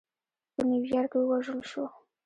په 0.53 0.61
نیویارک 0.69 1.11
کې 1.11 1.17
ووژل 1.21 1.59
شو. 1.69 1.85